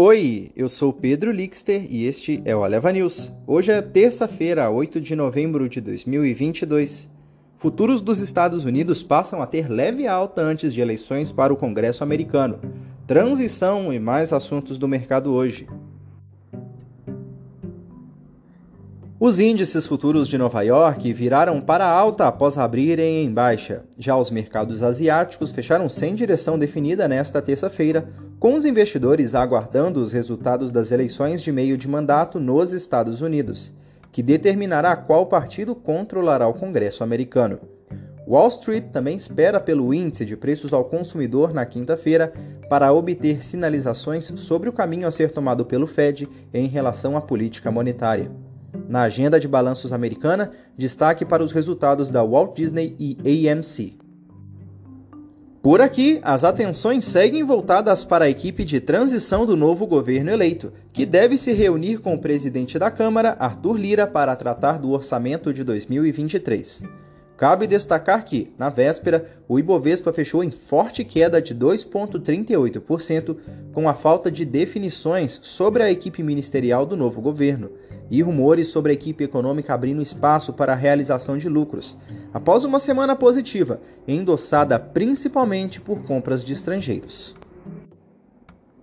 Oi, 0.00 0.52
eu 0.54 0.68
sou 0.68 0.92
Pedro 0.92 1.32
Lixter 1.32 1.84
e 1.90 2.06
este 2.06 2.40
é 2.44 2.54
o 2.54 2.62
Aleva 2.62 2.92
News. 2.92 3.32
Hoje 3.44 3.72
é 3.72 3.82
terça-feira, 3.82 4.70
8 4.70 5.00
de 5.00 5.16
novembro 5.16 5.68
de 5.68 5.80
2022. 5.80 7.08
Futuros 7.56 8.00
dos 8.00 8.20
Estados 8.20 8.64
Unidos 8.64 9.02
passam 9.02 9.42
a 9.42 9.46
ter 9.48 9.68
leve 9.68 10.06
alta 10.06 10.40
antes 10.40 10.72
de 10.72 10.80
eleições 10.80 11.32
para 11.32 11.52
o 11.52 11.56
Congresso 11.56 12.04
americano. 12.04 12.60
Transição 13.08 13.92
e 13.92 13.98
mais 13.98 14.32
assuntos 14.32 14.78
do 14.78 14.86
mercado 14.86 15.32
hoje. 15.32 15.66
Os 19.18 19.40
índices 19.40 19.84
futuros 19.84 20.28
de 20.28 20.38
Nova 20.38 20.62
York 20.62 21.12
viraram 21.12 21.60
para 21.60 21.84
alta 21.84 22.28
após 22.28 22.56
abrirem 22.56 23.24
em 23.24 23.32
baixa. 23.32 23.82
Já 23.98 24.16
os 24.16 24.30
mercados 24.30 24.80
asiáticos 24.80 25.50
fecharam 25.50 25.88
sem 25.88 26.14
direção 26.14 26.56
definida 26.56 27.08
nesta 27.08 27.42
terça-feira, 27.42 28.08
com 28.38 28.54
os 28.54 28.64
investidores 28.64 29.34
aguardando 29.34 30.00
os 30.00 30.12
resultados 30.12 30.70
das 30.70 30.92
eleições 30.92 31.42
de 31.42 31.50
meio 31.50 31.76
de 31.76 31.88
mandato 31.88 32.38
nos 32.38 32.72
Estados 32.72 33.20
Unidos, 33.20 33.72
que 34.12 34.22
determinará 34.22 34.96
qual 34.96 35.26
partido 35.26 35.74
controlará 35.74 36.46
o 36.46 36.54
Congresso 36.54 37.02
americano. 37.02 37.58
Wall 38.26 38.48
Street 38.48 38.90
também 38.92 39.16
espera 39.16 39.58
pelo 39.58 39.92
índice 39.92 40.24
de 40.24 40.36
preços 40.36 40.72
ao 40.72 40.84
consumidor 40.84 41.52
na 41.52 41.64
quinta-feira 41.64 42.32
para 42.68 42.92
obter 42.92 43.42
sinalizações 43.42 44.30
sobre 44.36 44.68
o 44.68 44.72
caminho 44.72 45.08
a 45.08 45.10
ser 45.10 45.32
tomado 45.32 45.64
pelo 45.64 45.86
Fed 45.86 46.28
em 46.52 46.66
relação 46.66 47.16
à 47.16 47.20
política 47.20 47.70
monetária. 47.70 48.30
Na 48.86 49.02
agenda 49.02 49.40
de 49.40 49.48
balanços 49.48 49.92
americana, 49.92 50.52
destaque 50.76 51.24
para 51.24 51.42
os 51.42 51.52
resultados 51.52 52.10
da 52.10 52.22
Walt 52.22 52.54
Disney 52.54 52.94
e 52.98 53.48
AMC. 53.48 54.07
Por 55.60 55.80
aqui, 55.80 56.20
as 56.22 56.44
atenções 56.44 57.04
seguem 57.04 57.42
voltadas 57.42 58.04
para 58.04 58.26
a 58.26 58.30
equipe 58.30 58.64
de 58.64 58.80
transição 58.80 59.44
do 59.44 59.56
novo 59.56 59.86
governo 59.86 60.30
eleito, 60.30 60.72
que 60.92 61.04
deve 61.04 61.36
se 61.36 61.52
reunir 61.52 61.98
com 61.98 62.14
o 62.14 62.18
presidente 62.18 62.78
da 62.78 62.92
Câmara, 62.92 63.36
Arthur 63.40 63.76
Lira, 63.76 64.06
para 64.06 64.36
tratar 64.36 64.78
do 64.78 64.92
orçamento 64.92 65.52
de 65.52 65.64
2023. 65.64 66.82
Cabe 67.38 67.68
destacar 67.68 68.24
que, 68.24 68.52
na 68.58 68.68
véspera, 68.68 69.24
o 69.46 69.60
Ibovespa 69.60 70.12
fechou 70.12 70.42
em 70.42 70.50
forte 70.50 71.04
queda 71.04 71.40
de 71.40 71.54
2,38%, 71.54 73.36
com 73.72 73.88
a 73.88 73.94
falta 73.94 74.28
de 74.28 74.44
definições 74.44 75.38
sobre 75.40 75.84
a 75.84 75.90
equipe 75.90 76.20
ministerial 76.20 76.84
do 76.84 76.96
novo 76.96 77.20
governo 77.20 77.70
e 78.10 78.20
rumores 78.22 78.66
sobre 78.66 78.90
a 78.90 78.94
equipe 78.94 79.22
econômica 79.22 79.72
abrindo 79.72 80.02
espaço 80.02 80.52
para 80.52 80.72
a 80.72 80.76
realização 80.76 81.38
de 81.38 81.48
lucros, 81.48 81.96
após 82.34 82.64
uma 82.64 82.80
semana 82.80 83.14
positiva, 83.14 83.80
endossada 84.08 84.76
principalmente 84.76 85.80
por 85.80 86.02
compras 86.02 86.42
de 86.42 86.52
estrangeiros. 86.52 87.36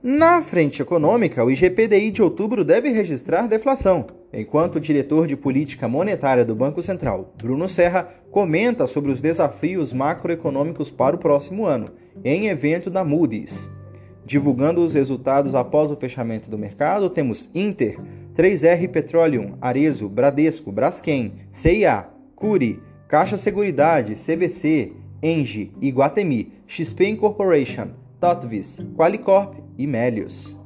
Na 0.00 0.40
frente 0.42 0.80
econômica, 0.80 1.44
o 1.44 1.50
IGPDI 1.50 2.12
de 2.12 2.22
outubro 2.22 2.64
deve 2.64 2.90
registrar 2.90 3.48
deflação, 3.48 4.06
enquanto 4.36 4.76
o 4.76 4.80
diretor 4.80 5.26
de 5.26 5.36
política 5.36 5.88
monetária 5.88 6.44
do 6.44 6.54
Banco 6.54 6.82
Central, 6.82 7.34
Bruno 7.36 7.68
Serra, 7.68 8.08
comenta 8.30 8.86
sobre 8.86 9.10
os 9.10 9.20
desafios 9.20 9.92
macroeconômicos 9.92 10.90
para 10.90 11.16
o 11.16 11.18
próximo 11.18 11.66
ano, 11.66 11.88
em 12.24 12.48
evento 12.48 12.90
da 12.90 13.04
Moody's. 13.04 13.70
Divulgando 14.26 14.82
os 14.82 14.94
resultados 14.94 15.54
após 15.54 15.90
o 15.90 15.96
fechamento 15.96 16.48
do 16.48 16.58
mercado, 16.58 17.10
temos 17.10 17.50
Inter, 17.54 17.98
3R 18.34 18.88
Petroleum, 18.88 19.56
Arezo, 19.60 20.08
Bradesco, 20.08 20.72
Braskem, 20.72 21.34
CIA, 21.50 22.08
Curi, 22.34 22.82
Caixa 23.06 23.36
Seguridade, 23.36 24.14
CVC, 24.14 24.92
Engie, 25.22 25.72
Iguatemi, 25.80 26.52
XP 26.66 27.08
Incorporation, 27.08 27.88
Totvis, 28.18 28.80
Qualicorp 28.96 29.54
e 29.78 29.86
Melius. 29.86 30.56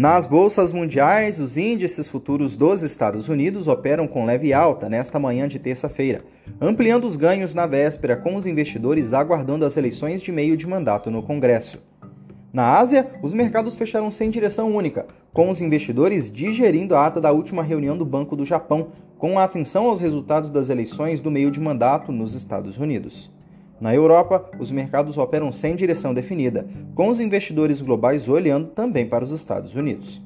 Nas 0.00 0.26
bolsas 0.26 0.72
mundiais, 0.72 1.38
os 1.38 1.58
índices 1.58 2.08
futuros 2.08 2.56
dos 2.56 2.82
Estados 2.82 3.28
Unidos 3.28 3.68
operam 3.68 4.08
com 4.08 4.24
leve 4.24 4.50
alta 4.50 4.88
nesta 4.88 5.18
manhã 5.18 5.46
de 5.46 5.58
terça-feira, 5.58 6.24
ampliando 6.58 7.04
os 7.04 7.16
ganhos 7.16 7.54
na 7.54 7.66
véspera 7.66 8.16
com 8.16 8.34
os 8.34 8.46
investidores 8.46 9.12
aguardando 9.12 9.66
as 9.66 9.76
eleições 9.76 10.22
de 10.22 10.32
meio 10.32 10.56
de 10.56 10.66
mandato 10.66 11.10
no 11.10 11.22
Congresso. 11.22 11.82
Na 12.50 12.78
Ásia, 12.78 13.10
os 13.22 13.34
mercados 13.34 13.76
fecharam 13.76 14.10
sem 14.10 14.30
direção 14.30 14.74
única, 14.74 15.04
com 15.34 15.50
os 15.50 15.60
investidores 15.60 16.30
digerindo 16.30 16.94
a 16.94 17.04
ata 17.04 17.20
da 17.20 17.30
última 17.30 17.62
reunião 17.62 17.94
do 17.94 18.06
Banco 18.06 18.34
do 18.34 18.46
Japão, 18.46 18.92
com 19.18 19.38
atenção 19.38 19.84
aos 19.84 20.00
resultados 20.00 20.48
das 20.48 20.70
eleições 20.70 21.20
do 21.20 21.30
meio 21.30 21.50
de 21.50 21.60
mandato 21.60 22.10
nos 22.10 22.34
Estados 22.34 22.78
Unidos. 22.78 23.30
Na 23.80 23.94
Europa, 23.94 24.50
os 24.58 24.70
mercados 24.70 25.16
operam 25.16 25.50
sem 25.50 25.74
direção 25.74 26.12
definida, 26.12 26.68
com 26.94 27.08
os 27.08 27.18
investidores 27.18 27.80
globais 27.80 28.28
olhando 28.28 28.68
também 28.68 29.06
para 29.06 29.24
os 29.24 29.30
Estados 29.30 29.74
Unidos. 29.74 30.20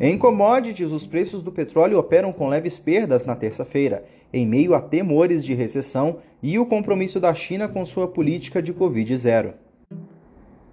Em 0.00 0.16
commodities, 0.16 0.92
os 0.92 1.04
preços 1.04 1.42
do 1.42 1.50
petróleo 1.50 1.98
operam 1.98 2.32
com 2.32 2.46
leves 2.46 2.78
perdas 2.78 3.24
na 3.24 3.34
terça-feira, 3.34 4.04
em 4.32 4.46
meio 4.46 4.74
a 4.74 4.80
temores 4.80 5.44
de 5.44 5.54
recessão 5.54 6.18
e 6.40 6.56
o 6.56 6.66
compromisso 6.66 7.18
da 7.18 7.34
China 7.34 7.66
com 7.66 7.84
sua 7.84 8.06
política 8.06 8.62
de 8.62 8.72
Covid-0. 8.72 9.54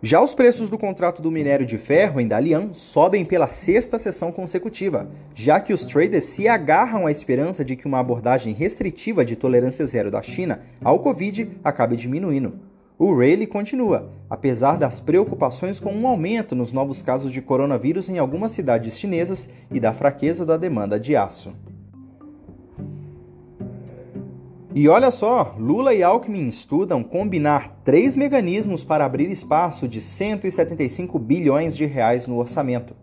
Já 0.07 0.21
os 0.21 0.35
preços 0.35 0.69
do 0.69 0.77
contrato 0.77 1.19
do 1.19 1.31
minério 1.31 1.65
de 1.65 1.79
ferro 1.79 2.21
em 2.21 2.27
Dalian 2.27 2.69
sobem 2.73 3.25
pela 3.25 3.47
sexta 3.47 3.97
sessão 3.97 4.31
consecutiva, 4.31 5.09
já 5.33 5.59
que 5.59 5.73
os 5.73 5.83
traders 5.83 6.25
se 6.25 6.47
agarram 6.47 7.07
à 7.07 7.11
esperança 7.11 7.65
de 7.65 7.75
que 7.75 7.87
uma 7.87 7.97
abordagem 7.97 8.53
restritiva 8.53 9.25
de 9.25 9.35
tolerância 9.35 9.87
zero 9.87 10.11
da 10.11 10.21
China 10.21 10.61
ao 10.83 10.99
Covid 10.99 11.49
acabe 11.63 11.95
diminuindo. 11.95 12.53
O 12.99 13.15
rally 13.15 13.47
continua, 13.47 14.11
apesar 14.29 14.77
das 14.77 14.99
preocupações 14.99 15.79
com 15.79 15.91
um 15.91 16.05
aumento 16.05 16.55
nos 16.55 16.71
novos 16.71 17.01
casos 17.01 17.31
de 17.31 17.41
coronavírus 17.41 18.07
em 18.07 18.19
algumas 18.19 18.51
cidades 18.51 18.99
chinesas 18.99 19.49
e 19.71 19.79
da 19.79 19.91
fraqueza 19.91 20.45
da 20.45 20.55
demanda 20.55 20.99
de 20.99 21.15
aço. 21.15 21.51
E 24.77 24.89
olha 24.89 25.09
só, 25.09 25.55
Lula 25.57 25.93
e 25.93 26.03
Alckmin 26.03 26.47
estudam 26.47 27.01
combinar 27.01 27.79
três 27.85 28.13
mecanismos 28.13 28.83
para 28.83 29.05
abrir 29.05 29.31
espaço 29.31 29.87
de 29.87 30.01
175 30.01 31.17
bilhões 31.17 31.77
de 31.77 31.85
reais 31.85 32.27
no 32.27 32.37
orçamento. 32.37 32.93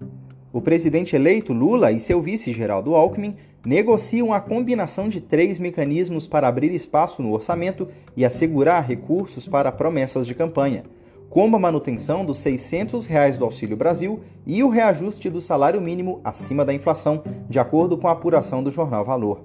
O 0.53 0.60
presidente 0.60 1.16
eleito 1.16 1.55
Lula 1.55 1.91
e 1.91 1.99
seu 1.99 2.21
vice 2.21 2.53
Geraldo 2.53 2.94
Alckmin 2.94 3.37
negociam 3.65 4.34
a 4.34 4.38
combinação 4.38 5.09
de 5.09 5.22
três 5.22 5.59
mecanismos 5.59 6.27
para 6.27 6.47
abrir 6.47 6.75
espaço 6.75 7.22
no 7.22 7.33
orçamento 7.33 7.89
e 8.15 8.22
assegurar 8.22 8.87
recursos 8.87 9.49
para 9.49 9.72
promessas 9.72 10.27
de 10.27 10.34
campanha, 10.34 10.83
como 11.31 11.56
a 11.56 11.59
manutenção 11.59 12.22
dos 12.22 12.37
600 12.41 13.06
reais 13.06 13.39
do 13.39 13.47
Auxílio 13.47 13.78
Brasil 13.78 14.21
e 14.47 14.62
o 14.62 14.69
reajuste 14.69 15.31
do 15.31 15.41
salário 15.41 15.81
mínimo 15.81 16.21
acima 16.22 16.66
da 16.66 16.75
inflação, 16.75 17.22
de 17.49 17.59
acordo 17.59 17.97
com 17.97 18.09
a 18.09 18.12
apuração 18.12 18.62
do 18.62 18.71
jornal 18.71 19.06
Valor. 19.06 19.43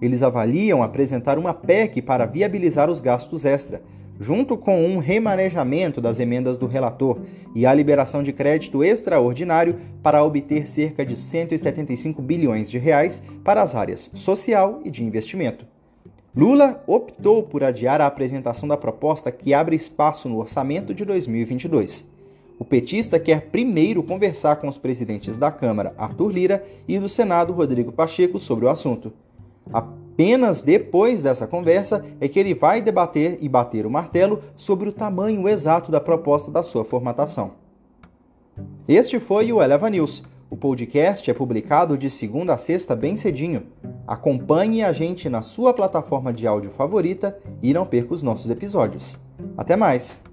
Eles 0.00 0.22
avaliam 0.22 0.82
apresentar 0.82 1.38
uma 1.38 1.54
PEC 1.54 2.02
para 2.02 2.26
viabilizar 2.26 2.90
os 2.90 3.00
gastos 3.00 3.44
extra, 3.44 3.82
junto 4.18 4.56
com 4.56 4.84
um 4.84 4.98
remanejamento 4.98 6.00
das 6.00 6.18
emendas 6.18 6.56
do 6.58 6.66
relator 6.66 7.20
e 7.54 7.66
a 7.66 7.72
liberação 7.72 8.22
de 8.22 8.32
crédito 8.32 8.82
extraordinário 8.82 9.76
para 10.02 10.22
obter 10.24 10.66
cerca 10.66 11.04
de 11.04 11.16
175 11.16 12.20
bilhões 12.22 12.70
de 12.70 12.78
reais 12.78 13.22
para 13.44 13.62
as 13.62 13.74
áreas 13.74 14.10
social 14.14 14.80
e 14.84 14.90
de 14.90 15.04
investimento. 15.04 15.66
Lula 16.34 16.82
optou 16.86 17.42
por 17.42 17.64
adiar 17.64 18.00
a 18.00 18.06
apresentação 18.06 18.68
da 18.68 18.76
proposta 18.76 19.32
que 19.32 19.54
abre 19.54 19.74
espaço 19.74 20.28
no 20.28 20.38
orçamento 20.38 20.92
de 20.92 21.02
2022. 21.04 22.04
O 22.58 22.64
petista 22.64 23.18
quer 23.18 23.48
primeiro 23.48 24.02
conversar 24.02 24.56
com 24.56 24.68
os 24.68 24.78
presidentes 24.78 25.36
da 25.36 25.50
Câmara, 25.50 25.94
Arthur 25.96 26.30
Lira, 26.30 26.64
e 26.86 26.98
do 26.98 27.08
Senado, 27.08 27.52
Rodrigo 27.52 27.92
Pacheco, 27.92 28.38
sobre 28.38 28.66
o 28.66 28.68
assunto. 28.68 29.12
Apenas 29.72 30.62
depois 30.62 31.22
dessa 31.22 31.46
conversa 31.46 32.04
é 32.20 32.28
que 32.28 32.38
ele 32.38 32.54
vai 32.54 32.80
debater 32.80 33.38
e 33.40 33.48
bater 33.48 33.84
o 33.84 33.90
martelo 33.90 34.42
sobre 34.54 34.88
o 34.88 34.92
tamanho 34.92 35.48
exato 35.48 35.90
da 35.90 36.00
proposta 36.00 36.50
da 36.50 36.62
sua 36.62 36.84
formatação. 36.84 37.52
Este 38.88 39.20
foi 39.20 39.52
o 39.52 39.62
Eleva 39.62 39.90
News. 39.90 40.22
O 40.48 40.56
podcast 40.56 41.28
é 41.28 41.34
publicado 41.34 41.98
de 41.98 42.08
segunda 42.08 42.54
a 42.54 42.58
sexta 42.58 42.94
bem 42.94 43.16
cedinho. 43.16 43.64
Acompanhe 44.06 44.82
a 44.82 44.92
gente 44.92 45.28
na 45.28 45.42
sua 45.42 45.74
plataforma 45.74 46.32
de 46.32 46.46
áudio 46.46 46.70
favorita 46.70 47.36
e 47.62 47.74
não 47.74 47.84
perca 47.84 48.14
os 48.14 48.22
nossos 48.22 48.48
episódios. 48.50 49.18
Até 49.56 49.74
mais! 49.74 50.25